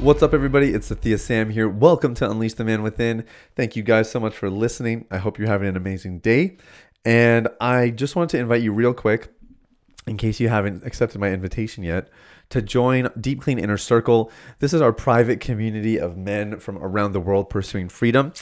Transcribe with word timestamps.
What's 0.00 0.22
up, 0.22 0.32
everybody? 0.32 0.72
It's 0.72 0.90
Sathiya 0.90 1.18
Sam 1.18 1.50
here. 1.50 1.68
Welcome 1.68 2.14
to 2.14 2.30
Unleash 2.30 2.54
the 2.54 2.62
Man 2.62 2.84
Within. 2.84 3.24
Thank 3.56 3.74
you 3.74 3.82
guys 3.82 4.08
so 4.08 4.20
much 4.20 4.32
for 4.32 4.48
listening. 4.48 5.06
I 5.10 5.16
hope 5.16 5.40
you're 5.40 5.48
having 5.48 5.66
an 5.66 5.76
amazing 5.76 6.20
day. 6.20 6.58
And 7.04 7.48
I 7.60 7.90
just 7.90 8.14
wanted 8.14 8.28
to 8.30 8.38
invite 8.38 8.62
you, 8.62 8.72
real 8.72 8.94
quick, 8.94 9.34
in 10.06 10.16
case 10.16 10.38
you 10.38 10.50
haven't 10.50 10.86
accepted 10.86 11.20
my 11.20 11.32
invitation 11.32 11.82
yet, 11.82 12.10
to 12.50 12.62
join 12.62 13.10
Deep 13.20 13.42
Clean 13.42 13.58
Inner 13.58 13.76
Circle. 13.76 14.30
This 14.60 14.72
is 14.72 14.80
our 14.80 14.92
private 14.92 15.40
community 15.40 15.98
of 15.98 16.16
men 16.16 16.60
from 16.60 16.78
around 16.78 17.10
the 17.10 17.20
world 17.20 17.50
pursuing 17.50 17.88
freedom. 17.88 18.32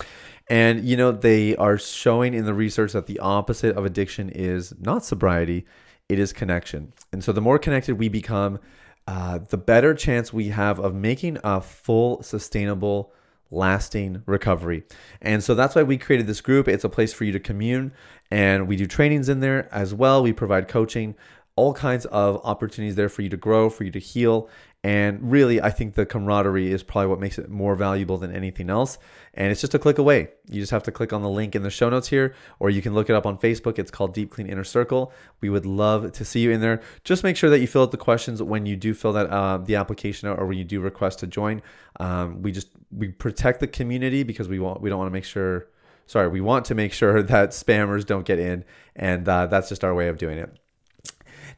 And, 0.51 0.85
you 0.85 0.95
know, 0.95 1.11
they 1.11 1.57
are 1.57 1.79
showing 1.79 2.35
in 2.35 2.45
the 2.45 2.53
research 2.53 2.93
that 2.93 3.07
the 3.07 3.19
opposite 3.21 3.75
of 3.79 3.87
addiction 3.87 4.29
is 4.29 4.75
not 4.79 5.07
sobriety, 5.07 5.65
it 6.11 6.19
is 6.19 6.35
connection. 6.35 6.93
And 7.15 7.25
so 7.25 7.33
the 7.33 7.41
more 7.41 7.59
connected 7.59 7.99
we 7.99 8.11
become, 8.11 8.61
uh, 9.07 9.39
the 9.39 9.57
better 9.57 9.95
chance 9.95 10.33
we 10.33 10.49
have 10.49 10.79
of 10.79 10.95
making 10.95 11.39
a 11.45 11.61
full, 11.61 12.23
sustainable, 12.23 13.13
lasting 13.51 14.23
recovery. 14.27 14.83
And 15.21 15.43
so 15.43 15.55
that's 15.55 15.75
why 15.75 15.85
we 15.85 15.99
created 15.99 16.27
this 16.27 16.41
group. 16.41 16.67
It's 16.67 16.85
a 16.85 16.89
place 16.89 17.13
for 17.13 17.25
you 17.25 17.33
to 17.33 17.41
commune, 17.41 17.93
and 18.31 18.67
we 18.67 18.77
do 18.77 18.87
trainings 18.87 19.29
in 19.29 19.41
there 19.41 19.73
as 19.73 19.95
well. 19.95 20.23
We 20.23 20.33
provide 20.33 20.67
coaching, 20.67 21.15
all 21.55 21.73
kinds 21.73 22.05
of 22.07 22.41
opportunities 22.45 22.97
there 22.97 23.09
for 23.09 23.23
you 23.23 23.29
to 23.31 23.37
grow, 23.37 23.71
for 23.71 23.85
you 23.85 23.91
to 23.93 24.01
heal, 24.01 24.49
and 24.87 25.33
really, 25.33 25.61
I 25.61 25.71
think 25.71 25.97
the 25.97 26.07
camaraderie 26.07 26.71
is 26.71 26.85
probably 26.85 27.09
what 27.09 27.19
makes 27.19 27.41
it 27.41 27.51
more 27.51 27.75
valuable 27.75 28.19
than 28.19 28.33
anything 28.33 28.71
else. 28.71 28.99
And 29.35 29.51
it's 29.51 29.61
just 29.61 29.75
a 29.75 29.81
click 29.81 29.99
away. 29.99 30.29
You 30.49 30.61
just 30.61 30.71
have 30.71 30.85
to 30.85 30.93
click 30.93 31.13
on 31.13 31.23
the 31.23 31.29
link 31.29 31.57
in 31.57 31.65
the 31.65 31.71
show 31.71 31.91
notes 31.91 32.07
here, 32.07 32.37
or 32.61 32.71
you 32.71 32.81
can 32.81 32.95
look 32.95 33.11
it 33.11 33.17
up 33.17 33.27
on 33.27 33.37
Facebook. 33.37 33.81
It's 33.81 33.91
called 33.91 34.15
Deep 34.15 34.31
Clean 34.31 34.47
Inner 34.47 34.63
Circle. 34.63 35.13
We 35.41 35.51
would 35.51 35.67
love 35.67 36.13
to 36.13 36.25
see 36.25 36.39
you 36.39 36.53
in 36.53 36.61
there. 36.61 36.81
Just 37.03 37.25
make 37.25 37.37
sure 37.37 37.51
that 37.51 37.59
you 37.59 37.67
fill 37.67 37.83
out 37.83 37.91
the 37.91 37.97
questions 37.97 38.41
when 38.41 38.65
you 38.65 38.77
do 38.77 38.95
fill 38.95 39.13
that 39.15 39.27
uh, 39.27 39.59
the 39.59 39.75
application 39.75 40.29
out, 40.29 40.39
or 40.39 40.47
when 40.47 40.57
you 40.57 40.63
do 40.63 40.81
request 40.81 41.19
to 41.19 41.27
join. 41.27 41.63
Um, 41.99 42.43
we 42.43 42.53
just 42.53 42.69
we 42.97 43.09
protect 43.09 43.59
the 43.59 43.67
community 43.67 44.23
because 44.23 44.47
we 44.47 44.61
want 44.61 44.83
we 44.83 44.89
don't 44.89 45.01
want 45.01 45.09
to 45.09 45.13
make 45.13 45.25
sure. 45.25 45.67
Sorry, 46.07 46.29
we 46.29 46.41
want 46.41 46.65
to 46.67 46.77
make 46.77 46.93
sure 46.93 47.23
that 47.25 47.51
spammers 47.51 48.07
don't 48.07 48.25
get 48.25 48.39
in, 48.39 48.65
and 48.95 49.29
uh, 49.29 49.47
that's 49.47 49.69
just 49.69 49.83
our 49.83 49.97
way 49.97 50.07
of 50.07 50.17
doing 50.17 50.39
it. 50.39 50.57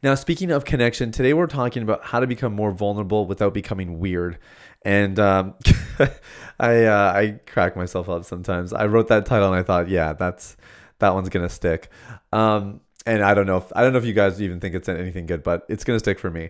Now, 0.01 0.15
speaking 0.15 0.51
of 0.51 0.63
connection, 0.63 1.11
today 1.11 1.33
we're 1.33 1.47
talking 1.47 1.83
about 1.83 2.05
how 2.05 2.19
to 2.19 2.27
become 2.27 2.53
more 2.53 2.71
vulnerable 2.71 3.25
without 3.25 3.53
becoming 3.53 3.99
weird. 3.99 4.39
And 4.83 5.19
um, 5.19 5.55
I 6.59 6.85
uh, 6.85 7.13
I 7.13 7.39
crack 7.45 7.75
myself 7.75 8.07
up 8.07 8.23
sometimes. 8.23 8.71
I 8.71 8.85
wrote 8.85 9.09
that 9.09 9.25
title 9.25 9.47
and 9.47 9.59
I 9.59 9.63
thought, 9.63 9.89
yeah, 9.89 10.13
that's 10.13 10.55
that 10.99 11.13
one's 11.13 11.29
gonna 11.29 11.49
stick. 11.49 11.89
Um, 12.31 12.79
and 13.05 13.23
I 13.23 13.33
don't 13.33 13.45
know 13.45 13.57
if 13.57 13.71
I 13.75 13.81
don't 13.81 13.91
know 13.91 13.99
if 13.99 14.05
you 14.05 14.13
guys 14.13 14.41
even 14.41 14.59
think 14.61 14.75
it's 14.75 14.87
anything 14.87 15.25
good, 15.25 15.43
but 15.43 15.65
it's 15.67 15.83
gonna 15.83 15.99
stick 15.99 16.17
for 16.17 16.31
me. 16.31 16.49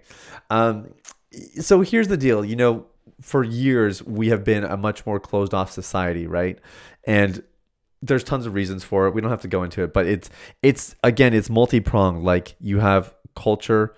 Um, 0.51 0.93
so 1.59 1.81
here's 1.81 2.07
the 2.07 2.17
deal. 2.17 2.45
You 2.45 2.55
know, 2.55 2.85
for 3.21 3.43
years 3.43 4.03
we 4.03 4.29
have 4.29 4.43
been 4.43 4.63
a 4.63 4.77
much 4.77 5.05
more 5.07 5.19
closed 5.19 5.55
off 5.55 5.71
society, 5.71 6.27
right? 6.27 6.59
And 7.05 7.43
there's 8.01 8.23
tons 8.23 8.45
of 8.45 8.53
reasons 8.53 8.83
for 8.83 9.07
it. 9.07 9.13
We 9.13 9.21
don't 9.21 9.31
have 9.31 9.41
to 9.41 9.47
go 9.47 9.63
into 9.63 9.83
it, 9.83 9.93
but 9.93 10.05
it's 10.05 10.29
it's 10.61 10.95
again 11.03 11.33
it's 11.33 11.49
multi 11.49 11.79
pronged. 11.79 12.23
Like 12.23 12.55
you 12.59 12.79
have 12.79 13.13
culture, 13.39 13.95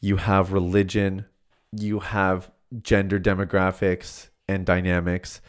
you 0.00 0.16
have 0.16 0.52
religion, 0.52 1.24
you 1.72 2.00
have 2.00 2.50
gender 2.82 3.18
demographics 3.18 4.28
and 4.48 4.66
dynamics. 4.66 5.40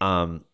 Um, 0.00 0.44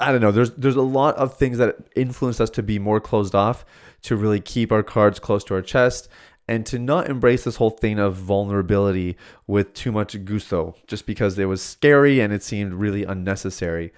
I 0.00 0.12
don't 0.12 0.20
know. 0.20 0.30
There's 0.30 0.52
there's 0.52 0.76
a 0.76 0.82
lot 0.82 1.16
of 1.16 1.36
things 1.36 1.58
that 1.58 1.76
influence 1.96 2.40
us 2.40 2.50
to 2.50 2.62
be 2.62 2.78
more 2.78 3.00
closed 3.00 3.34
off, 3.34 3.64
to 4.02 4.16
really 4.16 4.40
keep 4.40 4.70
our 4.70 4.82
cards 4.82 5.18
close 5.18 5.42
to 5.44 5.54
our 5.54 5.62
chest, 5.62 6.08
and 6.46 6.64
to 6.66 6.78
not 6.78 7.08
embrace 7.08 7.44
this 7.44 7.56
whole 7.56 7.70
thing 7.70 7.98
of 7.98 8.14
vulnerability 8.14 9.16
with 9.46 9.74
too 9.74 9.90
much 9.90 10.24
gusto, 10.24 10.76
just 10.86 11.04
because 11.06 11.38
it 11.38 11.46
was 11.46 11.62
scary 11.62 12.20
and 12.20 12.32
it 12.32 12.42
seemed 12.42 12.74
really 12.74 13.04
unnecessary. 13.04 13.92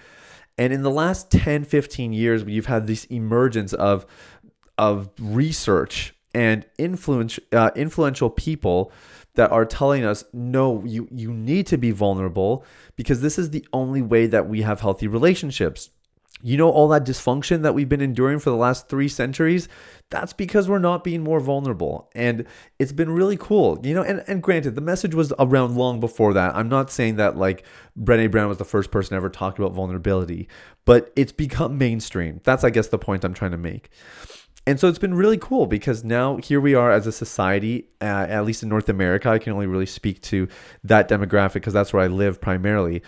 And 0.56 0.72
in 0.72 0.82
the 0.82 0.90
last 0.90 1.30
10, 1.30 1.64
15 1.64 2.12
years, 2.12 2.44
you've 2.44 2.66
had 2.66 2.86
this 2.86 3.04
emergence 3.06 3.72
of 3.72 4.06
of 4.78 5.10
research 5.20 6.14
and 6.34 6.66
influence, 6.78 7.38
uh, 7.52 7.70
influential 7.76 8.28
people 8.28 8.92
that 9.34 9.50
are 9.50 9.64
telling 9.64 10.04
us 10.04 10.24
no 10.32 10.82
you 10.84 11.08
you 11.10 11.32
need 11.32 11.66
to 11.66 11.76
be 11.76 11.90
vulnerable 11.90 12.64
because 12.96 13.20
this 13.20 13.38
is 13.38 13.50
the 13.50 13.66
only 13.72 14.02
way 14.02 14.26
that 14.26 14.48
we 14.48 14.62
have 14.62 14.80
healthy 14.80 15.08
relationships. 15.08 15.90
You 16.42 16.56
know 16.58 16.68
all 16.68 16.88
that 16.88 17.06
dysfunction 17.06 17.62
that 17.62 17.74
we've 17.74 17.88
been 17.88 18.00
enduring 18.00 18.38
for 18.38 18.50
the 18.50 18.56
last 18.56 18.88
3 18.88 19.08
centuries? 19.08 19.68
That's 20.10 20.32
because 20.32 20.68
we're 20.68 20.78
not 20.78 21.02
being 21.02 21.22
more 21.22 21.40
vulnerable 21.40 22.10
and 22.14 22.44
it's 22.78 22.92
been 22.92 23.10
really 23.10 23.36
cool 23.36 23.80
you 23.82 23.94
know 23.94 24.02
and, 24.02 24.22
and 24.26 24.42
granted 24.42 24.74
the 24.74 24.80
message 24.80 25.14
was 25.14 25.32
around 25.38 25.76
long 25.76 26.00
before 26.00 26.34
that. 26.34 26.54
I'm 26.54 26.68
not 26.68 26.90
saying 26.90 27.16
that 27.16 27.36
like 27.36 27.64
Brené 27.98 28.30
Brown 28.30 28.48
was 28.48 28.58
the 28.58 28.64
first 28.64 28.90
person 28.90 29.16
ever 29.16 29.30
talked 29.30 29.58
about 29.58 29.72
vulnerability 29.72 30.48
but 30.84 31.12
it's 31.16 31.32
become 31.32 31.78
mainstream. 31.78 32.40
That's 32.44 32.62
i 32.62 32.70
guess 32.70 32.88
the 32.88 32.98
point 32.98 33.24
i'm 33.24 33.34
trying 33.34 33.52
to 33.52 33.58
make 33.58 33.90
and 34.66 34.80
so 34.80 34.88
it's 34.88 34.98
been 34.98 35.14
really 35.14 35.36
cool 35.36 35.66
because 35.66 36.04
now 36.04 36.36
here 36.38 36.60
we 36.60 36.74
are 36.74 36.90
as 36.90 37.06
a 37.06 37.12
society, 37.12 37.88
uh, 38.00 38.26
at 38.28 38.44
least 38.44 38.62
in 38.62 38.68
North 38.68 38.88
America. 38.88 39.28
I 39.28 39.38
can 39.38 39.52
only 39.52 39.66
really 39.66 39.86
speak 39.86 40.22
to 40.22 40.48
that 40.82 41.08
demographic 41.08 41.54
because 41.54 41.74
that's 41.74 41.92
where 41.92 42.02
I 42.02 42.06
live 42.06 42.40
primarily. 42.40 43.02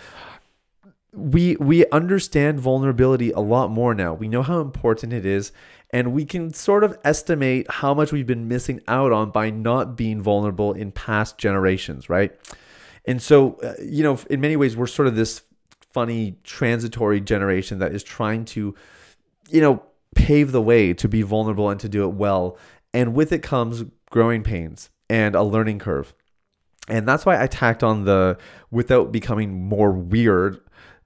We 1.13 1.55
we 1.55 1.87
understand 1.89 2.59
vulnerability 2.59 3.31
a 3.31 3.39
lot 3.39 3.71
more 3.71 3.95
now. 3.95 4.13
We 4.13 4.27
know 4.27 4.43
how 4.43 4.59
important 4.59 5.13
it 5.13 5.25
is, 5.25 5.51
and 5.89 6.13
we 6.13 6.25
can 6.25 6.53
sort 6.53 6.83
of 6.83 6.95
estimate 7.03 7.65
how 7.71 7.93
much 7.95 8.11
we've 8.11 8.27
been 8.27 8.47
missing 8.47 8.81
out 8.87 9.11
on 9.11 9.31
by 9.31 9.49
not 9.49 9.95
being 9.95 10.21
vulnerable 10.21 10.73
in 10.73 10.91
past 10.91 11.39
generations, 11.39 12.07
right? 12.07 12.37
And 13.05 13.19
so, 13.19 13.53
uh, 13.63 13.73
you 13.81 14.03
know, 14.03 14.19
in 14.29 14.41
many 14.41 14.57
ways, 14.57 14.77
we're 14.77 14.85
sort 14.85 15.07
of 15.07 15.15
this 15.15 15.41
funny 15.91 16.35
transitory 16.43 17.21
generation 17.21 17.79
that 17.79 17.95
is 17.95 18.03
trying 18.03 18.45
to, 18.45 18.75
you 19.49 19.61
know, 19.61 19.81
pave 20.17 20.51
the 20.51 20.61
way 20.61 20.93
to 20.95 21.07
be 21.07 21.21
vulnerable 21.21 21.69
and 21.69 21.79
to 21.79 21.87
do 21.87 22.03
it 22.03 22.13
well. 22.13 22.57
And 22.93 23.13
with 23.13 23.31
it 23.31 23.43
comes 23.43 23.85
growing 24.09 24.41
pains 24.41 24.89
and 25.09 25.35
a 25.35 25.43
learning 25.43 25.79
curve. 25.79 26.13
And 26.89 27.07
that's 27.07 27.25
why 27.25 27.41
I 27.41 27.47
tacked 27.47 27.83
on 27.83 28.05
the 28.05 28.37
without 28.71 29.11
becoming 29.11 29.67
more 29.69 29.91
weird 29.91 30.59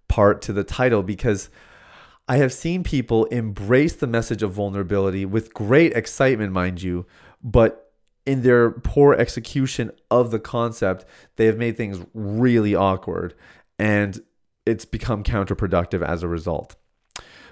part 0.07 0.41
to 0.44 0.53
the 0.53 0.63
title 0.63 1.03
because 1.03 1.49
I 2.27 2.38
have 2.38 2.53
seen 2.53 2.83
people 2.83 3.25
embrace 3.25 3.95
the 3.95 4.07
message 4.07 4.44
of 4.44 4.53
vulnerability 4.53 5.25
with 5.25 5.53
great 5.53 5.93
excitement, 5.93 6.53
mind 6.53 6.81
you, 6.81 7.05
but 7.43 7.91
in 8.25 8.43
their 8.43 8.72
poor 8.72 9.13
execution 9.13 9.91
of 10.09 10.31
the 10.31 10.39
concept, 10.39 11.03
they 11.35 11.47
have 11.47 11.57
made 11.57 11.75
things 11.75 12.05
really 12.13 12.75
awkward 12.75 13.33
and 13.78 14.22
it's 14.66 14.85
become 14.85 15.23
counterproductive 15.23 16.01
as 16.01 16.23
a 16.23 16.28
result. 16.28 16.75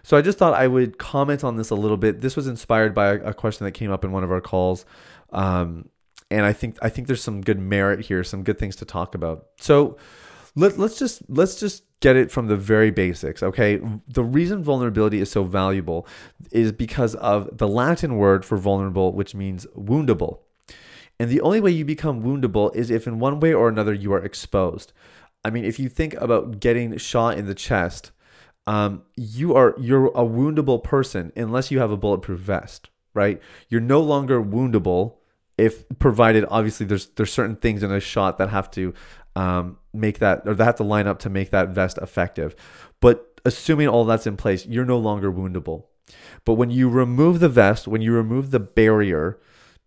So 0.04 0.18
I 0.18 0.22
just 0.22 0.38
thought 0.38 0.54
I 0.54 0.68
would 0.68 0.98
comment 0.98 1.44
on 1.44 1.56
this 1.56 1.70
a 1.70 1.76
little 1.76 1.98
bit. 1.98 2.22
This 2.22 2.36
was 2.36 2.48
inspired 2.48 2.94
by 2.94 3.08
a, 3.08 3.34
question 3.34 3.66
that 3.66 3.72
came 3.72 3.92
up 3.92 4.04
in 4.04 4.12
one 4.12 4.24
of 4.24 4.32
our 4.32 4.42
calls. 4.42 4.86
Um, 5.32 5.90
and 6.32 6.46
I 6.46 6.54
think 6.54 6.78
I 6.82 6.90
think 6.90 7.08
there's 7.08 7.24
some 7.24 7.42
good 7.42 7.60
merit 7.60 8.02
here, 8.02 8.24
some 8.24 8.44
good 8.44 8.60
things 8.60 8.76
to 8.78 8.86
talk 8.86 9.16
about. 9.16 9.48
So 9.60 9.98
let, 10.56 10.78
let's 10.78 11.00
just 11.00 11.22
let's 11.30 11.60
just 11.60 11.84
get 12.02 12.16
it 12.16 12.32
from 12.32 12.48
the 12.48 12.56
very 12.56 12.92
basics, 12.92 13.44
okay? 13.44 13.82
The 14.08 14.24
reason 14.24 14.64
vulnerability 14.64 15.20
is 15.20 15.30
so 15.30 15.44
valuable 15.44 16.08
is 16.52 16.72
because 16.72 17.16
of 17.16 17.58
the 17.58 17.68
Latin 17.68 18.16
word 18.18 18.46
for 18.46 18.58
vulnerable, 18.58 19.12
which 19.12 19.36
means 19.36 19.66
woundable. 19.78 20.40
And 21.20 21.30
the 21.30 21.42
only 21.42 21.60
way 21.60 21.72
you 21.72 21.84
become 21.84 22.24
woundable 22.24 22.74
is 22.74 22.90
if 22.90 23.06
in 23.06 23.20
one 23.20 23.42
way 23.42 23.54
or 23.54 23.68
another 23.68 23.94
you 23.94 24.14
are 24.14 24.24
exposed. 24.24 24.94
I 25.44 25.50
mean, 25.50 25.66
if 25.66 25.80
you 25.80 25.90
think 25.90 26.14
about 26.16 26.60
getting 26.60 26.98
shot 26.98 27.38
in 27.38 27.46
the 27.46 27.56
chest, 27.56 28.12
um, 28.70 29.02
you 29.16 29.56
are 29.56 29.74
you're 29.80 30.10
a 30.10 30.24
woundable 30.24 30.82
person 30.84 31.34
unless 31.36 31.72
you 31.72 31.80
have 31.80 31.90
a 31.90 31.98
bulletproof 31.98 32.40
vest, 32.40 32.92
right? 33.16 33.42
You're 33.68 33.82
no 33.82 34.00
longer 34.00 34.40
woundable 34.44 35.16
if 35.58 35.90
provided 35.98 36.46
obviously 36.52 36.86
there's 36.86 37.08
there's 37.08 37.34
certain 37.34 37.56
things 37.56 37.82
in 37.82 37.92
a 37.92 38.00
shot 38.00 38.38
that 38.38 38.50
have 38.50 38.70
to 38.72 38.94
um, 39.36 39.80
make 39.92 40.20
that 40.20 40.44
or 40.46 40.54
that 40.54 40.64
have 40.64 40.76
to 40.76 40.84
line 40.84 41.08
up 41.08 41.18
to 41.22 41.32
make 41.32 41.50
that 41.50 41.70
vest 41.70 41.98
effective. 41.98 42.56
But 43.02 43.42
assuming 43.44 43.88
all 43.88 44.06
that's 44.06 44.28
in 44.28 44.38
place, 44.38 44.68
you're 44.68 44.86
no 44.86 45.00
longer 45.00 45.32
woundable. 45.32 45.86
But 46.46 46.54
when 46.54 46.70
you 46.70 46.90
remove 46.90 47.40
the 47.40 47.50
vest, 47.50 47.88
when 47.88 48.04
you 48.04 48.14
remove 48.14 48.52
the 48.52 48.60
barrier, 48.60 49.40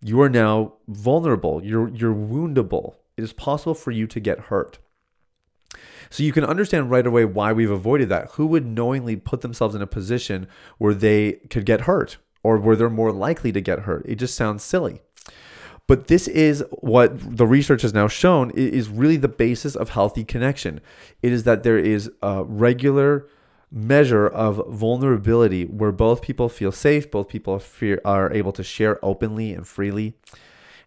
you 0.02 0.20
are 0.20 0.28
now 0.28 0.72
vulnerable. 0.88 1.62
You're 1.64 1.88
you're 1.88 2.12
woundable. 2.12 2.96
It 3.16 3.22
is 3.22 3.32
possible 3.32 3.74
for 3.74 3.92
you 3.92 4.08
to 4.08 4.18
get 4.18 4.40
hurt. 4.50 4.80
So 6.12 6.22
you 6.22 6.32
can 6.32 6.44
understand 6.44 6.90
right 6.90 7.06
away 7.06 7.24
why 7.24 7.54
we've 7.54 7.70
avoided 7.70 8.10
that. 8.10 8.32
Who 8.32 8.46
would 8.48 8.66
knowingly 8.66 9.16
put 9.16 9.40
themselves 9.40 9.74
in 9.74 9.80
a 9.80 9.86
position 9.86 10.46
where 10.76 10.92
they 10.92 11.40
could 11.48 11.64
get 11.64 11.82
hurt 11.82 12.18
or 12.42 12.58
where 12.58 12.76
they're 12.76 12.90
more 12.90 13.12
likely 13.12 13.50
to 13.50 13.62
get 13.62 13.80
hurt? 13.80 14.04
It 14.06 14.16
just 14.16 14.34
sounds 14.34 14.62
silly. 14.62 15.00
But 15.86 16.08
this 16.08 16.28
is 16.28 16.62
what 16.70 17.38
the 17.38 17.46
research 17.46 17.80
has 17.80 17.94
now 17.94 18.08
shown 18.08 18.50
is 18.50 18.90
really 18.90 19.16
the 19.16 19.26
basis 19.26 19.74
of 19.74 19.88
healthy 19.88 20.22
connection. 20.22 20.82
It 21.22 21.32
is 21.32 21.44
that 21.44 21.62
there 21.62 21.78
is 21.78 22.10
a 22.20 22.44
regular 22.44 23.26
measure 23.70 24.28
of 24.28 24.62
vulnerability 24.68 25.64
where 25.64 25.92
both 25.92 26.20
people 26.20 26.50
feel 26.50 26.72
safe, 26.72 27.10
both 27.10 27.28
people 27.28 27.62
are 28.04 28.30
able 28.34 28.52
to 28.52 28.62
share 28.62 29.02
openly 29.02 29.54
and 29.54 29.66
freely. 29.66 30.14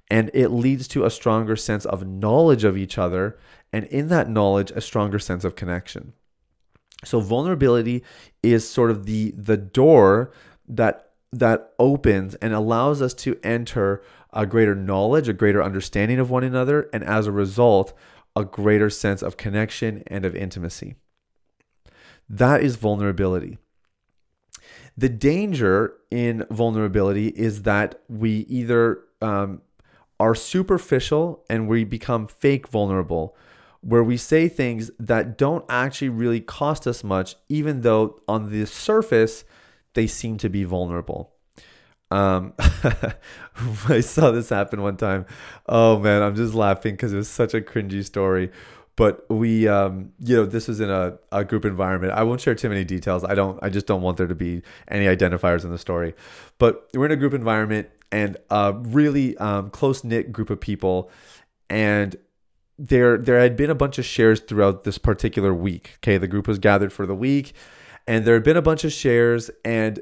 And 0.10 0.30
it 0.34 0.50
leads 0.50 0.88
to 0.90 1.06
a 1.06 1.10
stronger 1.10 1.56
sense 1.56 1.86
of 1.86 2.06
knowledge 2.06 2.64
of 2.64 2.78
each 2.78 2.98
other. 2.98 3.38
And 3.74 3.86
in 3.86 4.08
that 4.10 4.30
knowledge, 4.30 4.72
a 4.72 4.82
stronger 4.82 5.20
sense 5.20 5.44
of 5.44 5.56
connection. 5.56 6.14
So 7.04 7.20
vulnerability 7.20 8.04
is 8.42 8.68
sort 8.68 8.92
of 8.92 9.06
the 9.06 9.32
the 9.32 9.58
door 9.58 10.32
that 10.68 11.12
that 11.32 11.74
opens 11.80 12.36
and 12.36 12.54
allows 12.54 13.02
us 13.02 13.14
to 13.14 13.38
enter 13.44 14.02
a 14.32 14.46
greater 14.46 14.76
knowledge, 14.76 15.28
a 15.28 15.34
greater 15.34 15.62
understanding 15.62 16.20
of 16.20 16.30
one 16.30 16.44
another, 16.44 16.90
and 16.94 17.04
as 17.04 17.28
a 17.28 17.32
result, 17.32 17.94
a 18.36 18.44
greater 18.46 18.90
sense 18.90 19.22
of 19.22 19.38
connection 19.38 20.04
and 20.08 20.26
of 20.26 20.36
intimacy. 20.36 20.96
That 22.30 22.62
is 22.62 22.76
vulnerability. 22.76 23.58
The 24.98 25.10
danger 25.10 25.96
in 26.10 26.46
vulnerability 26.50 27.28
is 27.28 27.64
that 27.64 28.02
we 28.08 28.40
either 28.50 29.02
um, 29.22 29.62
are 30.20 30.36
superficial 30.36 31.44
and 31.50 31.68
we 31.68 31.84
become 31.84 32.28
fake 32.28 32.68
vulnerable, 32.68 33.36
where 33.82 34.04
we 34.04 34.18
say 34.18 34.48
things 34.48 34.92
that 35.00 35.38
don't 35.38 35.66
actually 35.70 36.10
really 36.10 36.42
cost 36.42 36.88
us 36.88 37.04
much, 37.04 37.36
even 37.50 37.82
though 37.82 38.20
on 38.28 38.52
the 38.52 38.66
surface 38.66 39.44
they 39.94 40.08
seem 40.08 40.38
to 40.38 40.50
be 40.50 40.64
vulnerable. 40.64 41.32
Um, 42.12 42.54
I 43.90 44.00
saw 44.02 44.32
this 44.32 44.50
happen 44.50 44.82
one 44.82 44.98
time. 44.98 45.26
Oh 45.68 46.00
man, 46.00 46.22
I'm 46.22 46.36
just 46.36 46.54
laughing 46.54 46.94
because 46.94 47.14
it 47.14 47.18
was 47.18 47.30
such 47.30 47.54
a 47.54 47.62
cringy 47.62 48.04
story. 48.04 48.52
But 48.98 49.30
we, 49.30 49.68
um, 49.68 50.14
you 50.20 50.38
know, 50.38 50.46
this 50.46 50.70
was 50.70 50.80
in 50.80 50.90
a, 50.90 51.18
a 51.32 51.44
group 51.44 51.66
environment. 51.66 52.14
I 52.14 52.24
won't 52.24 52.40
share 52.40 52.56
too 52.56 52.70
many 52.70 52.86
details. 52.86 53.26
I 53.26 53.36
don't. 53.36 53.60
I 53.62 53.70
just 53.70 53.88
don't 53.88 54.02
want 54.02 54.18
there 54.18 54.28
to 54.28 54.36
be 54.36 54.62
any 54.88 55.06
identifiers 55.06 55.66
in 55.66 55.72
the 55.72 55.78
story. 55.78 56.14
But 56.60 56.88
we're 56.94 57.08
in 57.08 57.12
a 57.12 57.18
group 57.18 57.34
environment 57.34 57.90
and 58.12 58.38
a 58.50 58.74
really 58.74 59.38
um, 59.38 59.70
close 59.70 60.04
knit 60.04 60.32
group 60.32 60.50
of 60.50 60.60
people, 60.60 61.10
and 61.70 62.16
there 62.78 63.18
there 63.18 63.40
had 63.40 63.56
been 63.56 63.70
a 63.70 63.76
bunch 63.76 63.98
of 63.98 64.06
shares 64.06 64.40
throughout 64.40 64.84
this 64.84 64.98
particular 64.98 65.54
week. 65.54 65.98
Okay, 65.98 66.18
the 66.18 66.28
group 66.28 66.48
was 66.48 66.60
gathered 66.60 66.92
for 66.92 67.06
the 67.06 67.16
week, 67.16 67.54
and 68.08 68.26
there 68.26 68.34
had 68.34 68.44
been 68.44 68.58
a 68.58 68.62
bunch 68.62 68.84
of 68.84 68.92
shares, 68.92 69.50
and 69.64 70.02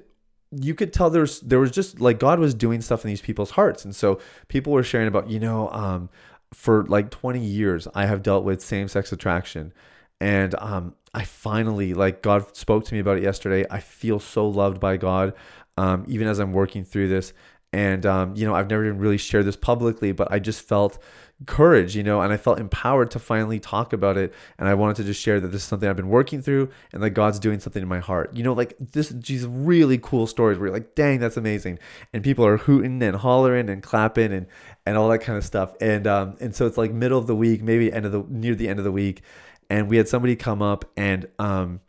you 0.51 0.75
could 0.75 0.94
tell 0.94 1.09
there's 1.09 1.39
there 1.41 1.59
was 1.59 1.71
just 1.71 2.00
like 2.00 2.19
God 2.19 2.39
was 2.39 2.53
doing 2.53 2.81
stuff 2.81 3.03
in 3.03 3.09
these 3.09 3.21
people's 3.21 3.51
hearts, 3.51 3.85
and 3.85 3.95
so 3.95 4.19
people 4.47 4.73
were 4.73 4.83
sharing 4.83 5.07
about 5.07 5.29
you 5.29 5.39
know 5.39 5.69
um, 5.69 6.09
for 6.53 6.85
like 6.85 7.09
20 7.09 7.39
years 7.39 7.88
I 7.95 8.06
have 8.06 8.21
dealt 8.21 8.44
with 8.44 8.61
same 8.61 8.88
sex 8.88 9.11
attraction, 9.11 9.73
and 10.19 10.56
um, 10.59 10.95
I 11.13 11.23
finally 11.23 11.94
like 11.94 12.21
God 12.21 12.56
spoke 12.56 12.85
to 12.85 12.94
me 12.94 12.99
about 12.99 13.17
it 13.17 13.23
yesterday. 13.23 13.65
I 13.69 13.79
feel 13.79 14.19
so 14.19 14.47
loved 14.47 14.79
by 14.79 14.97
God, 14.97 15.33
um, 15.77 16.06
even 16.07 16.27
as 16.27 16.39
I'm 16.39 16.53
working 16.53 16.83
through 16.83 17.09
this, 17.09 17.33
and 17.73 18.05
um, 18.05 18.35
you 18.35 18.45
know 18.45 18.55
I've 18.55 18.69
never 18.69 18.85
even 18.85 18.99
really 18.99 19.17
shared 19.17 19.45
this 19.45 19.57
publicly, 19.57 20.11
but 20.11 20.31
I 20.31 20.39
just 20.39 20.61
felt 20.61 20.99
courage, 21.45 21.95
you 21.95 22.03
know, 22.03 22.21
and 22.21 22.31
I 22.31 22.37
felt 22.37 22.59
empowered 22.59 23.11
to 23.11 23.19
finally 23.19 23.59
talk 23.59 23.93
about 23.93 24.17
it. 24.17 24.33
And 24.57 24.67
I 24.67 24.73
wanted 24.73 24.97
to 24.97 25.03
just 25.03 25.21
share 25.21 25.39
that 25.39 25.47
this 25.49 25.61
is 25.61 25.67
something 25.67 25.89
I've 25.89 25.95
been 25.95 26.09
working 26.09 26.41
through 26.41 26.69
and 26.91 27.03
that 27.03 27.11
God's 27.11 27.39
doing 27.39 27.59
something 27.59 27.81
in 27.81 27.87
my 27.87 27.99
heart. 27.99 28.33
You 28.33 28.43
know, 28.43 28.53
like 28.53 28.75
this, 28.79 29.09
these 29.09 29.45
really 29.45 29.97
cool 29.97 30.27
stories 30.27 30.57
where 30.57 30.67
you're 30.67 30.75
like, 30.75 30.95
dang, 30.95 31.19
that's 31.19 31.37
amazing. 31.37 31.79
And 32.13 32.23
people 32.23 32.45
are 32.45 32.57
hooting 32.57 33.01
and 33.01 33.15
hollering 33.17 33.69
and 33.69 33.83
clapping 33.83 34.31
and, 34.31 34.47
and 34.85 34.97
all 34.97 35.09
that 35.09 35.19
kind 35.19 35.37
of 35.37 35.43
stuff. 35.43 35.73
And, 35.81 36.07
um, 36.07 36.37
and 36.39 36.55
so 36.55 36.65
it's 36.65 36.77
like 36.77 36.91
middle 36.91 37.19
of 37.19 37.27
the 37.27 37.35
week, 37.35 37.61
maybe 37.61 37.91
end 37.91 38.05
of 38.05 38.11
the, 38.11 38.23
near 38.29 38.55
the 38.55 38.67
end 38.67 38.79
of 38.79 38.85
the 38.85 38.91
week. 38.91 39.21
And 39.69 39.89
we 39.89 39.97
had 39.97 40.07
somebody 40.07 40.35
come 40.35 40.61
up 40.61 40.85
and, 40.95 41.27
um, 41.39 41.81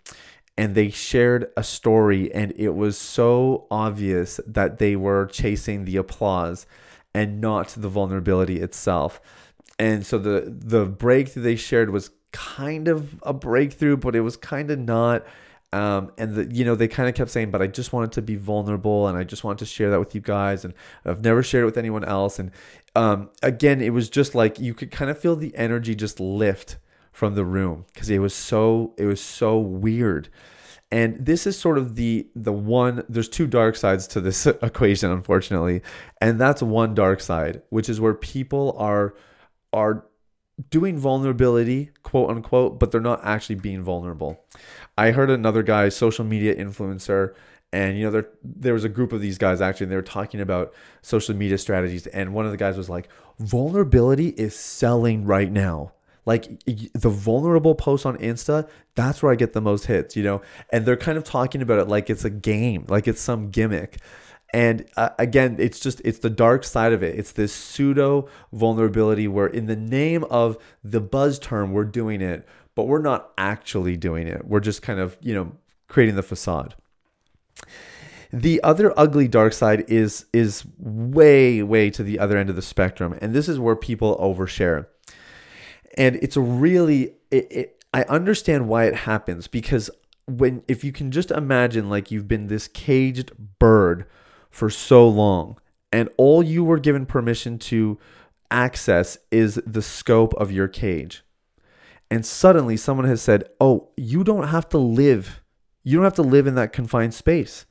and 0.56 0.74
they 0.74 0.88
shared 0.88 1.50
a 1.56 1.64
story 1.64 2.32
and 2.32 2.52
it 2.56 2.70
was 2.70 2.96
so 2.96 3.66
obvious 3.70 4.38
that 4.46 4.78
they 4.78 4.94
were 4.96 5.26
chasing 5.26 5.84
the 5.84 5.96
applause 5.96 6.66
and 7.14 7.40
not 7.40 7.68
the 7.68 7.88
vulnerability 7.88 8.60
itself. 8.60 9.20
And 9.78 10.06
so 10.06 10.18
the 10.18 10.54
the 10.56 10.84
breakthrough 10.84 11.42
they 11.42 11.56
shared 11.56 11.90
was 11.90 12.10
kind 12.32 12.88
of 12.88 13.20
a 13.22 13.32
breakthrough, 13.32 13.96
but 13.96 14.14
it 14.14 14.20
was 14.20 14.36
kind 14.36 14.70
of 14.70 14.78
not. 14.78 15.24
Um, 15.72 16.12
and 16.18 16.34
the, 16.36 16.44
you 16.54 16.64
know 16.64 16.76
they 16.76 16.86
kind 16.86 17.08
of 17.08 17.16
kept 17.16 17.30
saying, 17.30 17.50
but 17.50 17.60
I 17.60 17.66
just 17.66 17.92
wanted 17.92 18.12
to 18.12 18.22
be 18.22 18.36
vulnerable, 18.36 19.08
and 19.08 19.18
I 19.18 19.24
just 19.24 19.42
wanted 19.42 19.58
to 19.58 19.66
share 19.66 19.90
that 19.90 19.98
with 19.98 20.14
you 20.14 20.20
guys, 20.20 20.64
and 20.64 20.72
I've 21.04 21.24
never 21.24 21.42
shared 21.42 21.62
it 21.62 21.66
with 21.66 21.78
anyone 21.78 22.04
else. 22.04 22.38
And 22.38 22.52
um, 22.94 23.30
again, 23.42 23.80
it 23.80 23.90
was 23.90 24.08
just 24.08 24.36
like 24.36 24.60
you 24.60 24.74
could 24.74 24.92
kind 24.92 25.10
of 25.10 25.18
feel 25.18 25.34
the 25.34 25.56
energy 25.56 25.96
just 25.96 26.20
lift 26.20 26.76
from 27.14 27.36
the 27.36 27.44
room 27.44 27.86
because 27.94 28.10
it 28.10 28.18
was 28.18 28.34
so 28.34 28.92
it 28.98 29.06
was 29.06 29.20
so 29.20 29.56
weird. 29.56 30.28
And 30.90 31.24
this 31.24 31.46
is 31.46 31.56
sort 31.56 31.78
of 31.78 31.94
the 31.94 32.28
the 32.34 32.52
one 32.52 33.04
there's 33.08 33.28
two 33.28 33.46
dark 33.46 33.76
sides 33.76 34.06
to 34.08 34.20
this 34.20 34.46
equation 34.62 35.10
unfortunately. 35.10 35.80
And 36.20 36.40
that's 36.40 36.60
one 36.60 36.94
dark 36.94 37.20
side 37.20 37.62
which 37.70 37.88
is 37.88 38.00
where 38.00 38.14
people 38.14 38.74
are 38.78 39.14
are 39.72 40.04
doing 40.70 40.98
vulnerability 40.98 41.90
quote 42.02 42.30
unquote 42.30 42.78
but 42.78 42.90
they're 42.90 43.00
not 43.00 43.24
actually 43.24 43.56
being 43.56 43.84
vulnerable. 43.84 44.44
I 44.98 45.12
heard 45.12 45.30
another 45.30 45.62
guy 45.62 45.88
social 45.90 46.24
media 46.24 46.56
influencer 46.56 47.34
and 47.72 47.96
you 47.96 48.04
know 48.04 48.10
there 48.10 48.28
there 48.42 48.74
was 48.74 48.84
a 48.84 48.88
group 48.88 49.12
of 49.12 49.20
these 49.20 49.38
guys 49.38 49.60
actually 49.60 49.84
and 49.84 49.92
they 49.92 49.96
were 49.96 50.02
talking 50.02 50.40
about 50.40 50.74
social 51.02 51.34
media 51.36 51.58
strategies 51.58 52.08
and 52.08 52.34
one 52.34 52.44
of 52.44 52.50
the 52.50 52.58
guys 52.58 52.76
was 52.76 52.90
like 52.90 53.08
vulnerability 53.38 54.30
is 54.30 54.56
selling 54.56 55.24
right 55.24 55.52
now 55.52 55.93
like 56.26 56.64
the 56.64 57.08
vulnerable 57.08 57.74
posts 57.74 58.06
on 58.06 58.16
Insta, 58.18 58.68
that's 58.94 59.22
where 59.22 59.32
I 59.32 59.34
get 59.34 59.52
the 59.52 59.60
most 59.60 59.86
hits, 59.86 60.16
you 60.16 60.22
know? 60.22 60.42
And 60.70 60.86
they're 60.86 60.96
kind 60.96 61.18
of 61.18 61.24
talking 61.24 61.62
about 61.62 61.78
it 61.78 61.88
like 61.88 62.08
it's 62.08 62.24
a 62.24 62.30
game, 62.30 62.86
like 62.88 63.06
it's 63.06 63.20
some 63.20 63.50
gimmick. 63.50 63.98
And 64.52 64.86
uh, 64.96 65.10
again, 65.18 65.56
it's 65.58 65.80
just 65.80 66.00
it's 66.04 66.20
the 66.20 66.30
dark 66.30 66.64
side 66.64 66.92
of 66.92 67.02
it. 67.02 67.18
It's 67.18 67.32
this 67.32 67.52
pseudo 67.52 68.28
vulnerability 68.52 69.26
where 69.26 69.48
in 69.48 69.66
the 69.66 69.76
name 69.76 70.24
of 70.24 70.56
the 70.82 71.00
buzz 71.00 71.38
term 71.40 71.72
we're 71.72 71.84
doing 71.84 72.20
it, 72.20 72.46
but 72.76 72.84
we're 72.84 73.02
not 73.02 73.32
actually 73.36 73.96
doing 73.96 74.28
it. 74.28 74.46
We're 74.46 74.60
just 74.60 74.80
kind 74.80 75.00
of, 75.00 75.16
you 75.20 75.34
know, 75.34 75.52
creating 75.88 76.14
the 76.14 76.22
facade. 76.22 76.76
The 78.32 78.62
other 78.62 78.92
ugly 78.96 79.28
dark 79.28 79.52
side 79.52 79.84
is 79.88 80.26
is 80.32 80.64
way 80.78 81.62
way 81.62 81.90
to 81.90 82.02
the 82.02 82.18
other 82.18 82.36
end 82.36 82.48
of 82.48 82.56
the 82.56 82.62
spectrum, 82.62 83.16
and 83.20 83.34
this 83.34 83.48
is 83.48 83.58
where 83.58 83.76
people 83.76 84.16
overshare 84.18 84.86
and 85.94 86.16
it's 86.16 86.36
a 86.36 86.40
really 86.40 87.14
it, 87.30 87.46
it, 87.50 87.84
i 87.92 88.02
understand 88.04 88.68
why 88.68 88.84
it 88.84 88.94
happens 88.94 89.46
because 89.46 89.90
when 90.26 90.62
if 90.68 90.84
you 90.84 90.92
can 90.92 91.10
just 91.10 91.30
imagine 91.30 91.88
like 91.90 92.10
you've 92.10 92.28
been 92.28 92.46
this 92.46 92.68
caged 92.68 93.32
bird 93.58 94.06
for 94.50 94.70
so 94.70 95.06
long 95.08 95.58
and 95.92 96.08
all 96.16 96.42
you 96.42 96.64
were 96.64 96.78
given 96.78 97.06
permission 97.06 97.58
to 97.58 97.98
access 98.50 99.18
is 99.30 99.60
the 99.66 99.82
scope 99.82 100.34
of 100.34 100.52
your 100.52 100.68
cage. 100.68 101.22
And 102.10 102.24
suddenly 102.24 102.76
someone 102.76 103.06
has 103.06 103.22
said 103.22 103.44
oh 103.60 103.90
you 103.96 104.24
don't 104.24 104.48
have 104.48 104.68
to 104.70 104.78
live 104.78 105.40
you 105.82 105.96
don't 105.96 106.04
have 106.04 106.14
to 106.14 106.22
live 106.22 106.46
in 106.46 106.54
that 106.54 106.72
confined 106.72 107.14
space. 107.14 107.66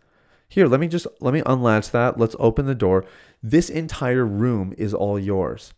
Here 0.47 0.67
let 0.67 0.79
me 0.79 0.87
just 0.87 1.07
let 1.19 1.33
me 1.33 1.41
unlatch 1.45 1.91
that. 1.91 2.19
Let's 2.19 2.35
open 2.39 2.65
the 2.65 2.75
door. 2.75 3.05
This 3.41 3.69
entire 3.69 4.25
room 4.25 4.73
is 4.77 4.93
all 4.93 5.19
yours 5.19 5.73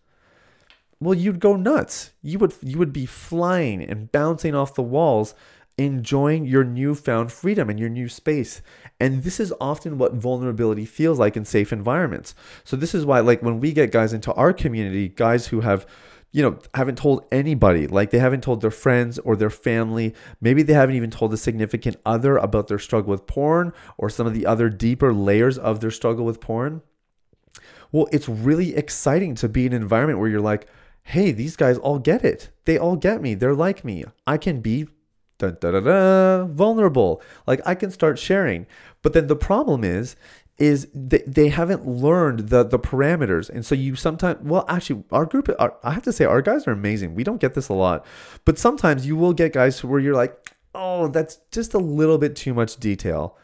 well 1.00 1.14
you'd 1.14 1.40
go 1.40 1.56
nuts. 1.56 2.12
You 2.22 2.40
would 2.40 2.54
you 2.62 2.78
would 2.78 2.94
be 2.94 3.06
flying 3.06 3.84
and 3.84 4.12
bouncing 4.12 4.56
off 4.56 4.76
the 4.76 4.84
walls 4.84 5.36
enjoying 5.78 6.46
your 6.46 6.64
newfound 6.64 7.32
freedom 7.32 7.70
and 7.70 7.80
your 7.80 7.90
new 7.90 8.08
space. 8.08 8.62
And 9.00 9.24
this 9.24 9.40
is 9.40 9.54
often 9.60 9.98
what 9.98 10.14
vulnerability 10.14 10.86
feels 10.86 11.20
like 11.20 11.36
in 11.36 11.44
safe 11.44 11.74
environments. 11.74 12.34
So 12.64 12.78
this 12.78 12.96
is 12.96 13.06
why 13.06 13.20
like 13.20 13.42
when 13.42 13.60
we 13.60 13.74
get 13.74 13.92
guys 13.92 14.14
into 14.14 14.34
our 14.34 14.54
community 14.54 15.10
guys 15.10 15.48
who 15.48 15.62
have 15.62 15.86
you 16.32 16.42
know 16.42 16.60
haven't 16.74 16.98
told 16.98 17.26
anybody 17.32 17.88
like 17.88 18.12
they 18.12 18.20
haven't 18.20 18.44
told 18.44 18.60
their 18.60 18.72
friends 18.72 19.18
or 19.20 19.38
their 19.38 19.50
family 19.50 20.14
maybe 20.42 20.64
they 20.64 20.74
haven't 20.74 20.96
even 20.96 21.10
told 21.10 21.34
a 21.34 21.38
significant 21.38 21.96
other 22.06 22.36
about 22.36 22.68
their 22.68 22.78
struggle 22.78 23.12
with 23.12 23.26
porn 23.26 23.72
or 23.98 24.10
some 24.10 24.28
of 24.28 24.34
the 24.34 24.46
other 24.46 24.68
deeper 24.68 25.14
layers 25.14 25.58
of 25.58 25.80
their 25.80 25.92
struggle 25.92 26.26
with 26.26 26.42
porn 26.42 26.82
well 27.94 28.10
it's 28.12 28.28
really 28.28 28.76
exciting 28.76 29.34
to 29.34 29.48
be 29.48 29.66
in 29.66 29.72
an 29.72 29.82
environment 29.82 30.20
where 30.20 30.28
you're 30.28 30.42
like 30.42 30.68
hey, 31.06 31.32
these 31.32 31.56
guys 31.56 31.78
all 31.78 32.00
get 32.00 32.26
it. 32.26 32.50
They 32.66 32.78
all 32.78 32.96
get 32.96 33.22
me. 33.22 33.36
They're 33.36 33.54
like 33.54 33.86
me. 33.86 34.06
I 34.26 34.38
can 34.38 34.60
be 34.60 34.88
vulnerable. 35.40 37.22
Like 37.46 37.62
I 37.66 37.76
can 37.76 37.92
start 37.92 38.18
sharing. 38.18 38.66
But 39.04 39.14
then 39.14 39.28
the 39.28 39.36
problem 39.36 39.84
is, 39.84 40.16
is 40.58 40.88
they, 40.94 41.22
they 41.28 41.50
haven't 41.50 41.86
learned 41.86 42.48
the 42.48 42.64
the 42.64 42.80
parameters 42.80 43.50
and 43.50 43.66
so 43.66 43.76
you 43.76 43.94
sometimes 43.94 44.40
well 44.42 44.64
actually 44.70 45.04
our 45.12 45.26
group 45.26 45.50
our, 45.60 45.76
i 45.84 45.92
have 45.92 46.04
to 46.04 46.14
say 46.14 46.24
our 46.24 46.42
guys 46.42 46.66
are 46.66 46.72
amazing 46.72 47.14
we 47.14 47.26
don't 47.26 47.42
get 47.42 47.56
this 47.56 47.68
a 47.68 47.74
lot 47.74 48.06
but 48.46 48.58
sometimes 48.58 49.06
you 49.06 49.18
will 49.18 49.34
get 49.34 49.52
guys 49.52 49.84
where 49.84 50.00
you're 50.00 50.16
like 50.16 50.56
oh 50.74 51.10
that's 51.10 51.42
just 51.52 51.74
a 51.74 51.78
little 51.78 52.18
bit 52.18 52.38
too 52.38 52.54
much 52.54 52.78
detail 52.78 53.38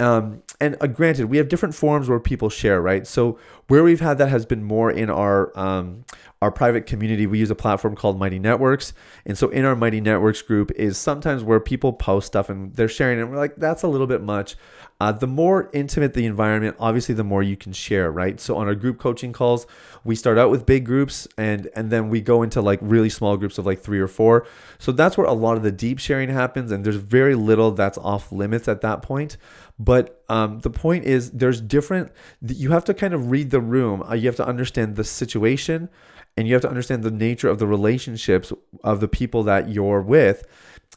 um, 0.00 0.42
and 0.60 0.76
uh, 0.80 0.86
granted, 0.86 1.26
we 1.26 1.36
have 1.36 1.48
different 1.48 1.74
forums 1.74 2.08
where 2.08 2.18
people 2.18 2.48
share, 2.48 2.80
right? 2.80 3.06
So 3.06 3.38
where 3.68 3.82
we've 3.82 4.00
had 4.00 4.18
that 4.18 4.28
has 4.30 4.46
been 4.46 4.64
more 4.64 4.90
in 4.90 5.10
our 5.10 5.56
um, 5.58 6.04
our 6.42 6.50
private 6.50 6.86
community. 6.86 7.26
We 7.26 7.38
use 7.38 7.50
a 7.50 7.54
platform 7.54 7.94
called 7.94 8.18
Mighty 8.18 8.38
Networks, 8.38 8.92
and 9.26 9.36
so 9.36 9.48
in 9.50 9.64
our 9.64 9.76
Mighty 9.76 10.00
Networks 10.00 10.40
group 10.42 10.70
is 10.72 10.96
sometimes 10.96 11.44
where 11.44 11.60
people 11.60 11.92
post 11.92 12.26
stuff 12.26 12.48
and 12.48 12.74
they're 12.74 12.88
sharing, 12.88 13.18
it, 13.18 13.22
and 13.22 13.30
we're 13.30 13.36
like, 13.36 13.56
that's 13.56 13.82
a 13.82 13.88
little 13.88 14.06
bit 14.06 14.22
much. 14.22 14.56
Uh, 15.00 15.12
the 15.12 15.26
more 15.26 15.70
intimate 15.72 16.12
the 16.12 16.26
environment, 16.26 16.76
obviously, 16.78 17.14
the 17.14 17.24
more 17.24 17.42
you 17.42 17.56
can 17.56 17.72
share, 17.72 18.10
right? 18.10 18.38
So 18.38 18.56
on 18.56 18.66
our 18.66 18.74
group 18.74 18.98
coaching 18.98 19.32
calls, 19.32 19.66
we 20.04 20.14
start 20.14 20.36
out 20.36 20.50
with 20.50 20.66
big 20.66 20.84
groups, 20.84 21.26
and 21.38 21.70
and 21.74 21.90
then 21.90 22.10
we 22.10 22.20
go 22.20 22.42
into 22.42 22.60
like 22.60 22.78
really 22.82 23.08
small 23.08 23.38
groups 23.38 23.56
of 23.56 23.64
like 23.64 23.80
three 23.80 23.98
or 23.98 24.08
four. 24.08 24.46
So 24.78 24.92
that's 24.92 25.16
where 25.16 25.26
a 25.26 25.32
lot 25.32 25.56
of 25.56 25.62
the 25.62 25.72
deep 25.72 25.98
sharing 25.98 26.28
happens, 26.28 26.70
and 26.70 26.84
there's 26.84 26.96
very 26.96 27.34
little 27.34 27.70
that's 27.70 27.96
off 27.96 28.30
limits 28.30 28.68
at 28.68 28.82
that 28.82 29.00
point. 29.00 29.38
But 29.78 30.19
um, 30.30 30.60
the 30.60 30.70
point 30.70 31.04
is, 31.06 31.32
there's 31.32 31.60
different. 31.60 32.12
You 32.40 32.70
have 32.70 32.84
to 32.84 32.94
kind 32.94 33.12
of 33.14 33.32
read 33.32 33.50
the 33.50 33.60
room. 33.60 34.04
Uh, 34.08 34.14
you 34.14 34.28
have 34.28 34.36
to 34.36 34.46
understand 34.46 34.94
the 34.94 35.02
situation, 35.02 35.88
and 36.36 36.46
you 36.46 36.54
have 36.54 36.62
to 36.62 36.68
understand 36.68 37.02
the 37.02 37.10
nature 37.10 37.48
of 37.48 37.58
the 37.58 37.66
relationships 37.66 38.52
of 38.84 39.00
the 39.00 39.08
people 39.08 39.42
that 39.42 39.70
you're 39.70 40.00
with. 40.00 40.46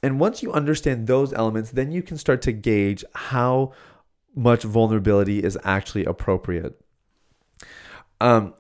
And 0.03 0.19
once 0.19 0.43
you 0.43 0.53
understand 0.53 1.07
those 1.07 1.33
elements, 1.33 1.71
then 1.71 1.91
you 1.91 2.03
can 2.03 2.19
start 2.19 2.43
to 2.43 2.51
gauge 2.51 3.03
how 3.15 3.73
much 4.35 4.61
vulnerability 4.61 5.43
is 5.43 5.57
actually 5.63 6.05
appropriate. 6.05 6.79
Um, 8.21 8.53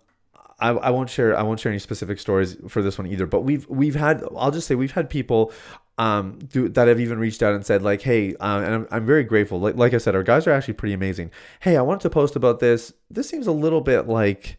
I, 0.59 0.69
I 0.69 0.89
won't 0.89 1.11
share 1.11 1.37
I 1.37 1.43
won't 1.43 1.59
share 1.59 1.71
any 1.71 1.79
specific 1.79 2.19
stories 2.19 2.57
for 2.67 2.81
this 2.81 2.97
one 2.97 3.05
either. 3.05 3.27
But 3.27 3.41
we've 3.41 3.69
we've 3.69 3.95
had 3.95 4.23
I'll 4.35 4.49
just 4.49 4.65
say 4.65 4.73
we've 4.73 4.93
had 4.93 5.07
people 5.07 5.51
um 5.97 6.39
do, 6.39 6.67
that 6.69 6.87
have 6.87 6.99
even 6.99 7.19
reached 7.19 7.43
out 7.43 7.53
and 7.53 7.65
said 7.65 7.81
like 7.81 8.01
hey 8.01 8.35
uh, 8.35 8.61
and 8.63 8.73
I'm, 8.73 8.87
I'm 8.89 9.05
very 9.05 9.23
grateful 9.23 9.59
like, 9.59 9.75
like 9.75 9.93
I 9.93 9.99
said 9.99 10.15
our 10.15 10.23
guys 10.23 10.47
are 10.47 10.51
actually 10.51 10.73
pretty 10.75 10.93
amazing. 10.93 11.31
Hey 11.59 11.77
I 11.77 11.81
wanted 11.81 12.01
to 12.01 12.09
post 12.09 12.35
about 12.35 12.59
this. 12.59 12.93
This 13.09 13.29
seems 13.29 13.47
a 13.47 13.51
little 13.51 13.81
bit 13.81 14.07
like 14.07 14.57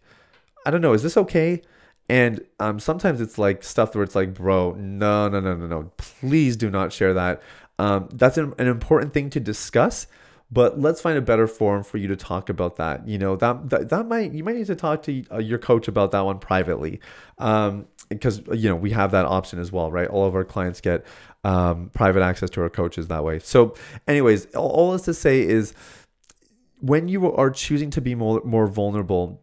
I 0.64 0.70
don't 0.70 0.80
know 0.80 0.92
is 0.92 1.02
this 1.02 1.16
okay? 1.16 1.62
And 2.08 2.44
um, 2.60 2.78
sometimes 2.80 3.22
it's 3.22 3.38
like 3.38 3.62
stuff 3.62 3.94
where 3.94 4.04
it's 4.04 4.14
like, 4.14 4.34
bro, 4.34 4.72
no, 4.72 5.26
no, 5.28 5.40
no, 5.40 5.56
no, 5.56 5.66
no. 5.66 5.90
Please 5.96 6.54
do 6.54 6.68
not 6.68 6.92
share 6.92 7.14
that. 7.14 7.40
Um, 7.78 8.10
that's 8.12 8.36
an, 8.36 8.52
an 8.58 8.68
important 8.68 9.14
thing 9.14 9.30
to 9.30 9.40
discuss 9.40 10.06
but 10.54 10.78
let's 10.78 11.00
find 11.00 11.18
a 11.18 11.22
better 11.22 11.46
forum 11.46 11.82
for 11.82 11.98
you 11.98 12.06
to 12.08 12.16
talk 12.16 12.48
about 12.48 12.76
that 12.76 13.06
you 13.06 13.18
know 13.18 13.36
that 13.36 13.68
that, 13.70 13.88
that 13.88 14.06
might 14.06 14.32
you 14.32 14.44
might 14.44 14.56
need 14.56 14.66
to 14.66 14.76
talk 14.76 15.02
to 15.02 15.24
uh, 15.32 15.38
your 15.38 15.58
coach 15.58 15.88
about 15.88 16.12
that 16.12 16.20
one 16.20 16.38
privately 16.38 17.00
um 17.38 17.86
because 18.08 18.42
you 18.52 18.68
know 18.68 18.76
we 18.76 18.90
have 18.90 19.10
that 19.12 19.26
option 19.26 19.58
as 19.58 19.72
well 19.72 19.90
right? 19.90 20.08
All 20.08 20.26
of 20.26 20.34
our 20.34 20.44
clients 20.44 20.80
get 20.80 21.04
um, 21.44 21.90
private 21.92 22.22
access 22.22 22.50
to 22.50 22.62
our 22.62 22.70
coaches 22.70 23.08
that 23.08 23.24
way. 23.24 23.38
So 23.38 23.74
anyways 24.06 24.46
all, 24.54 24.70
all 24.70 24.92
this 24.92 25.02
to 25.02 25.14
say 25.14 25.42
is 25.42 25.74
when 26.80 27.08
you 27.08 27.32
are 27.32 27.50
choosing 27.50 27.90
to 27.90 28.00
be 28.00 28.14
more, 28.14 28.42
more 28.44 28.66
vulnerable 28.66 29.42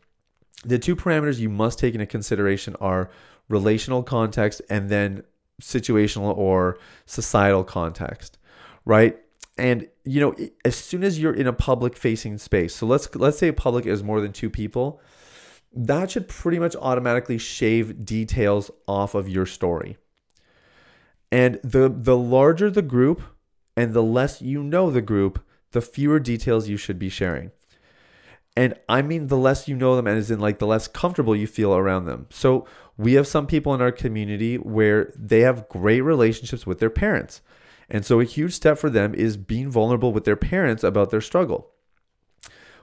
the 0.63 0.77
two 0.77 0.95
parameters 0.95 1.39
you 1.39 1.49
must 1.49 1.79
take 1.79 1.95
into 1.95 2.05
consideration 2.05 2.75
are 2.79 3.09
relational 3.49 4.03
context 4.03 4.61
and 4.69 4.89
then 4.89 5.23
situational 5.61 6.37
or 6.37 6.77
societal 7.05 7.63
context 7.63 8.37
right? 8.85 9.17
And 9.57 9.87
you 10.05 10.19
know 10.19 10.35
as 10.65 10.75
soon 10.75 11.03
as 11.03 11.19
you're 11.19 11.33
in 11.33 11.47
a 11.47 11.53
public 11.53 11.95
facing 11.95 12.37
space 12.37 12.75
so 12.75 12.85
let's 12.85 13.13
let's 13.15 13.37
say 13.37 13.51
public 13.51 13.85
is 13.85 14.03
more 14.03 14.21
than 14.21 14.31
two 14.31 14.49
people 14.49 15.01
that 15.73 16.11
should 16.11 16.27
pretty 16.27 16.59
much 16.59 16.75
automatically 16.75 17.37
shave 17.37 18.05
details 18.05 18.71
off 18.87 19.15
of 19.15 19.29
your 19.29 19.45
story. 19.45 19.97
And 21.31 21.59
the 21.63 21.89
the 21.89 22.17
larger 22.17 22.69
the 22.69 22.81
group 22.81 23.21
and 23.77 23.93
the 23.93 24.03
less 24.03 24.41
you 24.41 24.63
know 24.63 24.91
the 24.91 25.01
group 25.01 25.43
the 25.71 25.81
fewer 25.81 26.19
details 26.19 26.67
you 26.67 26.75
should 26.75 26.99
be 26.99 27.09
sharing. 27.09 27.51
And 28.57 28.73
i 28.89 29.01
mean 29.01 29.27
the 29.27 29.37
less 29.37 29.69
you 29.69 29.77
know 29.77 29.95
them 29.95 30.07
and 30.07 30.17
as 30.17 30.29
in 30.29 30.41
like 30.41 30.59
the 30.59 30.67
less 30.67 30.89
comfortable 30.89 31.35
you 31.35 31.47
feel 31.47 31.73
around 31.73 32.05
them. 32.05 32.27
So 32.29 32.67
we 32.97 33.13
have 33.13 33.27
some 33.27 33.47
people 33.47 33.73
in 33.73 33.81
our 33.81 33.93
community 33.93 34.57
where 34.57 35.13
they 35.17 35.39
have 35.39 35.69
great 35.69 36.01
relationships 36.01 36.67
with 36.67 36.79
their 36.79 36.89
parents. 36.89 37.41
And 37.89 38.05
so 38.05 38.19
a 38.19 38.25
huge 38.25 38.53
step 38.53 38.77
for 38.77 38.89
them 38.89 39.13
is 39.13 39.37
being 39.37 39.69
vulnerable 39.69 40.11
with 40.13 40.25
their 40.25 40.35
parents 40.35 40.83
about 40.83 41.11
their 41.11 41.21
struggle. 41.21 41.71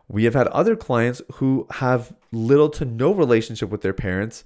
We 0.09 0.25
have 0.25 0.35
had 0.35 0.47
other 0.49 0.75
clients 0.75 1.21
who 1.35 1.67
have 1.71 2.13
little 2.33 2.71
to 2.71 2.85
no 2.85 3.13
relationship 3.13 3.69
with 3.71 3.83
their 3.83 3.93
parents. 3.93 4.45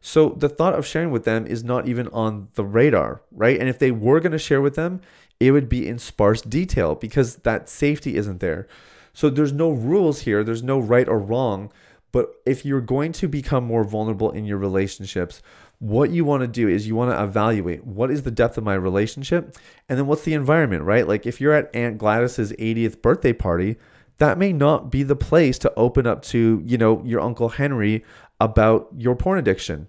So 0.00 0.30
the 0.30 0.48
thought 0.48 0.74
of 0.74 0.86
sharing 0.86 1.10
with 1.10 1.24
them 1.24 1.46
is 1.46 1.64
not 1.64 1.86
even 1.86 2.08
on 2.08 2.48
the 2.54 2.64
radar, 2.64 3.22
right? 3.32 3.58
And 3.58 3.68
if 3.68 3.78
they 3.78 3.90
were 3.90 4.20
going 4.20 4.32
to 4.32 4.38
share 4.38 4.60
with 4.60 4.76
them, 4.76 5.00
it 5.40 5.50
would 5.52 5.68
be 5.68 5.88
in 5.88 5.98
sparse 5.98 6.42
detail 6.42 6.94
because 6.94 7.36
that 7.36 7.68
safety 7.68 8.16
isn't 8.16 8.40
there. 8.40 8.68
So 9.12 9.28
there's 9.28 9.52
no 9.52 9.70
rules 9.70 10.20
here, 10.20 10.44
there's 10.44 10.62
no 10.62 10.78
right 10.78 11.08
or 11.08 11.18
wrong. 11.18 11.72
But 12.12 12.34
if 12.46 12.64
you're 12.64 12.80
going 12.80 13.12
to 13.12 13.28
become 13.28 13.64
more 13.64 13.84
vulnerable 13.84 14.30
in 14.30 14.44
your 14.44 14.58
relationships, 14.58 15.42
what 15.78 16.10
you 16.10 16.24
want 16.24 16.42
to 16.42 16.46
do 16.46 16.68
is 16.68 16.86
you 16.86 16.94
want 16.94 17.10
to 17.10 17.22
evaluate 17.22 17.84
what 17.84 18.10
is 18.10 18.22
the 18.22 18.30
depth 18.30 18.58
of 18.58 18.64
my 18.64 18.74
relationship 18.74 19.56
and 19.88 19.98
then 19.98 20.06
what's 20.06 20.22
the 20.22 20.34
environment, 20.34 20.82
right? 20.82 21.08
Like 21.08 21.26
if 21.26 21.40
you're 21.40 21.54
at 21.54 21.74
Aunt 21.74 21.98
Gladys's 21.98 22.52
80th 22.52 23.00
birthday 23.00 23.32
party, 23.32 23.76
that 24.20 24.38
may 24.38 24.52
not 24.52 24.90
be 24.90 25.02
the 25.02 25.16
place 25.16 25.58
to 25.58 25.72
open 25.76 26.06
up 26.06 26.22
to, 26.22 26.62
you 26.64 26.76
know, 26.76 27.02
your 27.04 27.20
Uncle 27.20 27.48
Henry 27.48 28.04
about 28.38 28.88
your 28.96 29.16
porn 29.16 29.38
addiction. 29.38 29.88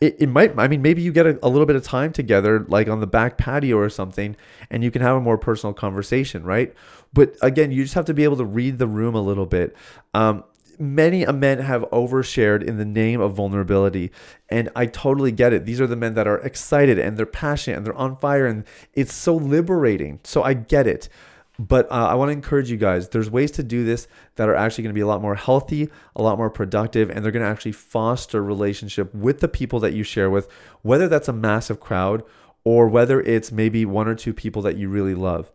It, 0.00 0.16
it 0.20 0.28
might, 0.28 0.56
I 0.58 0.68
mean, 0.68 0.80
maybe 0.80 1.02
you 1.02 1.12
get 1.12 1.26
a, 1.26 1.38
a 1.42 1.48
little 1.48 1.66
bit 1.66 1.74
of 1.74 1.82
time 1.82 2.12
together, 2.12 2.64
like 2.68 2.88
on 2.88 3.00
the 3.00 3.06
back 3.06 3.36
patio 3.36 3.76
or 3.76 3.90
something, 3.90 4.36
and 4.70 4.84
you 4.84 4.92
can 4.92 5.02
have 5.02 5.16
a 5.16 5.20
more 5.20 5.36
personal 5.36 5.74
conversation, 5.74 6.44
right? 6.44 6.72
But 7.12 7.36
again, 7.42 7.72
you 7.72 7.82
just 7.82 7.94
have 7.94 8.04
to 8.04 8.14
be 8.14 8.22
able 8.22 8.36
to 8.36 8.44
read 8.44 8.78
the 8.78 8.86
room 8.86 9.16
a 9.16 9.20
little 9.20 9.46
bit. 9.46 9.76
Um, 10.14 10.44
many 10.78 11.26
men 11.26 11.58
have 11.58 11.82
overshared 11.90 12.62
in 12.62 12.78
the 12.78 12.84
name 12.84 13.20
of 13.20 13.32
vulnerability 13.32 14.10
and 14.48 14.68
i 14.74 14.84
totally 14.84 15.30
get 15.30 15.52
it 15.52 15.64
these 15.64 15.80
are 15.80 15.86
the 15.86 15.94
men 15.94 16.14
that 16.14 16.26
are 16.26 16.38
excited 16.38 16.98
and 16.98 17.16
they're 17.16 17.24
passionate 17.24 17.76
and 17.76 17.86
they're 17.86 17.94
on 17.94 18.16
fire 18.16 18.44
and 18.44 18.64
it's 18.92 19.14
so 19.14 19.36
liberating 19.36 20.18
so 20.24 20.42
i 20.42 20.52
get 20.52 20.84
it 20.84 21.08
but 21.58 21.90
uh, 21.90 22.08
i 22.08 22.14
want 22.14 22.28
to 22.28 22.32
encourage 22.32 22.70
you 22.70 22.76
guys 22.76 23.08
there's 23.10 23.30
ways 23.30 23.50
to 23.50 23.62
do 23.62 23.84
this 23.84 24.08
that 24.36 24.48
are 24.48 24.54
actually 24.54 24.82
going 24.82 24.92
to 24.92 24.98
be 24.98 25.00
a 25.00 25.06
lot 25.06 25.22
more 25.22 25.34
healthy 25.34 25.88
a 26.16 26.22
lot 26.22 26.36
more 26.38 26.50
productive 26.50 27.10
and 27.10 27.24
they're 27.24 27.32
going 27.32 27.44
to 27.44 27.48
actually 27.48 27.72
foster 27.72 28.42
relationship 28.42 29.14
with 29.14 29.40
the 29.40 29.48
people 29.48 29.80
that 29.80 29.92
you 29.92 30.02
share 30.02 30.30
with 30.30 30.48
whether 30.82 31.08
that's 31.08 31.28
a 31.28 31.32
massive 31.32 31.80
crowd 31.80 32.22
or 32.64 32.88
whether 32.88 33.20
it's 33.20 33.52
maybe 33.52 33.84
one 33.84 34.08
or 34.08 34.14
two 34.14 34.32
people 34.32 34.62
that 34.62 34.76
you 34.76 34.88
really 34.88 35.14
love 35.14 35.52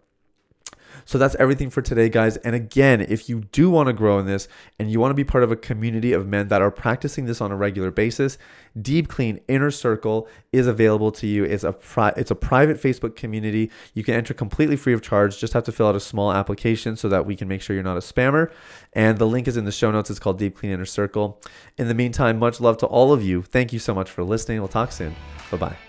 so 1.06 1.18
that's 1.18 1.36
everything 1.36 1.70
for 1.70 1.82
today, 1.82 2.10
guys. 2.10 2.38
And 2.38 2.56
again, 2.56 3.02
if 3.02 3.30
you 3.30 3.42
do 3.52 3.70
want 3.70 3.88
to 3.88 3.94
grow 3.94 4.20
in 4.20 4.26
this 4.26 4.48
and 4.78 4.92
you 4.92 5.00
want 5.00 5.12
to 5.12 5.16
be 5.16 5.24
part 5.24 5.44
of 5.44 5.52
a 5.52 5.56
community 5.56 6.14
of 6.14 6.28
men 6.28 6.48
that 6.50 6.62
are 6.62 6.72
practicing 6.72 7.26
this 7.26 7.42
on 7.42 7.52
a 7.52 7.56
regular 7.56 7.92
basis, 7.92 8.38
Deep 8.80 9.08
Clean 9.08 9.40
Inner 9.48 9.72
Circle 9.72 10.28
is 10.52 10.68
available 10.68 11.12
to 11.14 11.28
you. 11.28 11.44
It's 11.44 11.64
a 11.64 11.74
pri- 11.74 12.14
it's 12.16 12.32
a 12.32 12.36
private 12.36 12.78
Facebook 12.78 13.16
community. 13.16 13.72
You 13.94 14.04
can 14.04 14.16
enter 14.16 14.34
completely 14.34 14.76
free 14.76 14.94
of 14.94 15.02
charge. 15.02 15.40
Just 15.40 15.54
have 15.54 15.64
to 15.64 15.72
fill 15.72 15.88
out 15.88 15.96
a 15.96 16.00
small 16.00 16.32
application 16.32 16.96
so 16.96 17.10
that 17.10 17.26
we 17.26 17.36
can 17.36 17.48
make 17.48 17.62
sure 17.62 17.74
you're 17.74 17.84
not 17.84 17.98
a 17.98 18.02
spammer. 18.02 18.52
And 18.94 19.18
the 19.18 19.28
link 19.28 19.48
is 19.48 19.58
in 19.58 19.66
the 19.66 19.72
show 19.72 19.92
notes. 19.92 20.10
It's 20.10 20.20
called 20.20 20.38
Deep 20.38 20.58
Clean 20.58 20.72
Inner 20.72 20.86
Circle. 20.86 21.42
In 21.78 21.88
the 21.88 21.94
meantime, 21.94 22.40
much 22.40 22.60
love 22.60 22.78
to 22.78 22.86
all 22.86 23.14
of 23.14 23.24
you. 23.24 23.42
Thank 23.42 23.74
you 23.74 23.80
so 23.80 23.94
much 23.94 24.10
for 24.10 24.24
listening. 24.24 24.60
We'll 24.60 24.68
talk 24.68 24.92
soon. 24.92 25.16
Bye 25.52 25.58
bye. 25.58 25.89